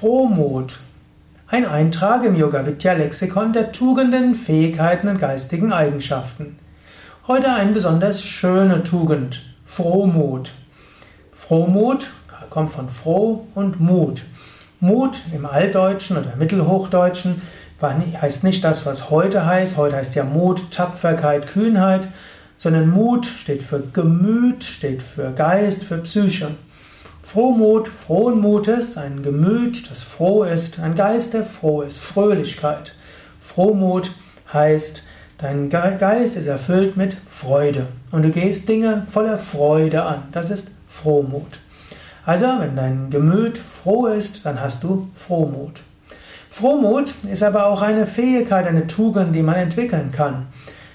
[0.00, 0.80] Frohmut.
[1.46, 6.56] Ein Eintrag im Yoga Vidya Lexikon der Tugenden, Fähigkeiten und geistigen Eigenschaften.
[7.28, 10.52] Heute eine besonders schöne Tugend, Frohmut.
[11.34, 12.12] Frohmut
[12.48, 14.22] kommt von froh und Mut.
[14.80, 17.42] Mut im Altdeutschen oder Mittelhochdeutschen
[17.82, 19.76] heißt nicht das, was heute heißt.
[19.76, 22.08] Heute heißt ja Mut, Tapferkeit, Kühnheit,
[22.56, 26.52] sondern Mut steht für Gemüt, steht für Geist, für Psyche.
[27.32, 32.96] Frohmut, frohen Mutes, ein Gemüt, das froh ist, ein Geist, der froh ist, Fröhlichkeit.
[33.40, 34.10] Frohmut
[34.52, 35.04] heißt,
[35.38, 40.24] dein Geist ist erfüllt mit Freude und du gehst Dinge voller Freude an.
[40.32, 41.60] Das ist Frohmut.
[42.26, 45.82] Also, wenn dein Gemüt froh ist, dann hast du Frohmut.
[46.50, 50.48] Frohmut ist aber auch eine Fähigkeit, eine Tugend, die man entwickeln kann.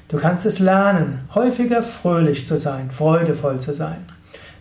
[0.10, 4.06] Du kannst es lernen, häufiger fröhlich zu sein, freudevoll zu sein.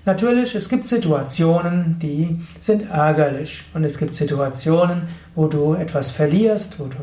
[0.07, 5.03] Natürlich, es gibt Situationen, die sind ärgerlich und es gibt Situationen,
[5.35, 6.97] wo du etwas verlierst, wo, du,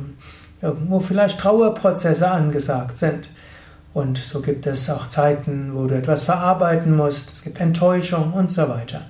[0.61, 3.27] irgendwo vielleicht Trauerprozesse angesagt sind.
[3.93, 8.51] Und so gibt es auch Zeiten, wo du etwas verarbeiten musst, es gibt Enttäuschung und
[8.51, 9.01] so weiter.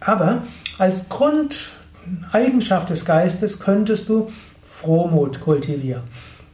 [0.00, 0.42] Aber
[0.78, 4.30] als Grundeigenschaft des Geistes könntest du
[4.62, 6.02] Frohmut kultivieren.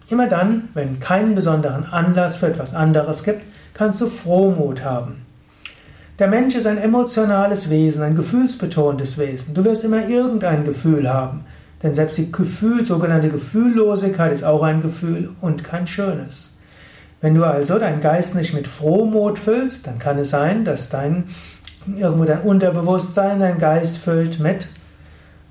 [0.09, 3.42] Immer dann, wenn keinen besonderen Anlass für etwas anderes gibt,
[3.75, 5.27] kannst du Frohmut haben.
[6.19, 9.53] Der Mensch ist ein emotionales Wesen, ein gefühlsbetontes Wesen.
[9.53, 11.45] Du wirst immer irgendein Gefühl haben.
[11.83, 16.56] Denn selbst die Gefühl, sogenannte Gefühllosigkeit ist auch ein Gefühl und kein schönes.
[17.20, 21.25] Wenn du also deinen Geist nicht mit Frohmut füllst, dann kann es sein, dass dein
[21.95, 24.69] irgendwo dein Unterbewusstsein dein Geist füllt mit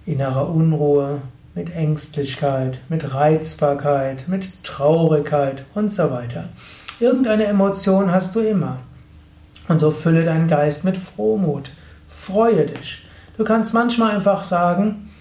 [0.06, 1.22] innerer Unruhe,
[1.54, 6.50] mit Ängstlichkeit, mit Reizbarkeit, mit Traurigkeit und so weiter.
[7.00, 8.80] Irgendeine Emotion hast du immer.
[9.68, 11.72] Und so fülle deinen Geist mit Frohmut.
[12.08, 13.06] Freue dich.
[13.38, 15.12] Du kannst manchmal einfach sagen,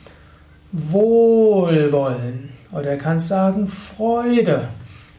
[0.73, 2.51] Wohlwollen.
[2.73, 4.69] Oder kannst sagen, Freude.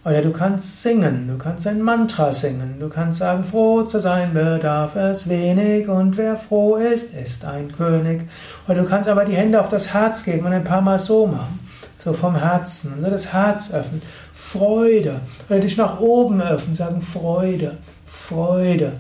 [0.06, 4.36] Oder du kannst singen, du kannst ein Mantra singen, du kannst sagen, froh zu sein
[4.36, 8.22] bedarf es wenig und wer froh ist, ist ein König.
[8.68, 11.26] Oder du kannst aber die Hände auf das Herz geben und ein paar Mal so
[11.26, 11.60] machen,
[11.98, 14.04] so vom Herzen und so das Herz öffnen.
[14.32, 15.22] Freude.
[15.50, 18.94] Oder dich nach oben öffnen, sagen Freude, Freude,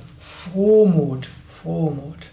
[0.53, 2.27] Frohmut, Frohmut.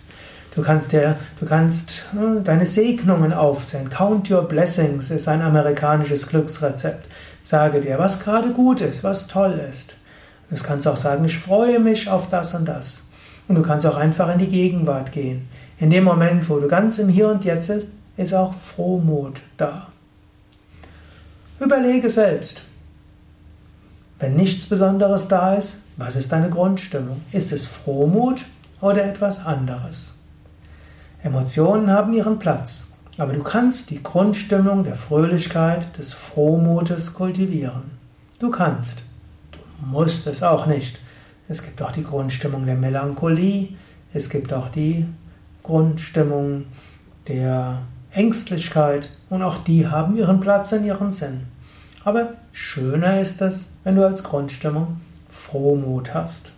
[0.55, 3.89] Du kannst, dir, du kannst hm, deine Segnungen aufzählen.
[3.89, 7.07] Count your blessings ist ein amerikanisches Glücksrezept.
[7.43, 9.97] Sage dir, was gerade gut ist, was toll ist.
[10.51, 13.09] Du kannst auch sagen, ich freue mich auf das und das.
[13.49, 15.49] Und du kannst auch einfach in die Gegenwart gehen.
[15.79, 19.89] In dem Moment, wo du ganz im Hier und Jetzt bist, ist auch Frohmut da.
[21.59, 22.65] Überlege selbst,
[24.23, 27.21] wenn nichts Besonderes da ist, was ist deine Grundstimmung?
[27.33, 28.45] Ist es Frohmut
[28.81, 30.23] oder etwas anderes?
[31.25, 37.99] Emotionen haben ihren Platz, aber du kannst die Grundstimmung der Fröhlichkeit, des Frohmutes kultivieren.
[38.39, 39.03] Du kannst.
[39.51, 41.01] Du musst es auch nicht.
[41.49, 43.71] Es gibt auch die Grundstimmung der Melancholie,
[44.15, 45.05] es gibt auch die
[45.65, 46.67] Grundstimmung
[47.27, 47.83] der
[48.13, 51.49] Ängstlichkeit und auch die haben ihren Platz in ihrem Sinn.
[52.05, 56.53] Aber schöner ist es, wenn du als Grundstimmung Frohmut hast.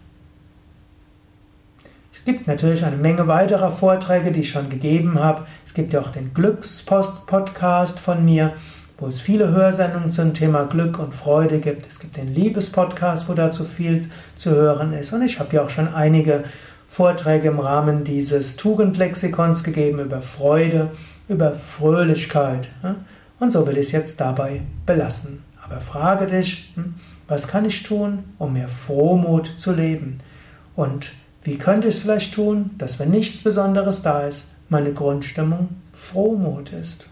[2.13, 5.47] Es gibt natürlich eine Menge weiterer Vorträge, die ich schon gegeben habe.
[5.67, 8.55] Es gibt ja auch den Glückspost-Podcast von mir,
[8.99, 11.87] wo es viele Hörsendungen zum Thema Glück und Freude gibt.
[11.87, 15.13] Es gibt den Liebespodcast, wo dazu viel zu hören ist.
[15.13, 16.45] Und ich habe ja auch schon einige
[16.89, 20.93] Vorträge im Rahmen dieses Tugendlexikons gegeben über Freude,
[21.29, 22.71] über Fröhlichkeit.
[23.39, 25.43] Und so will ich es jetzt dabei belassen.
[25.63, 26.95] Aber frage dich, hm,
[27.27, 30.21] was kann ich tun, um mehr Frohmut zu leben?
[30.77, 31.13] Und
[31.43, 36.73] wie könnte ich es vielleicht tun, dass wenn nichts Besonderes da ist, meine Grundstimmung Frohmut
[36.73, 37.07] ist?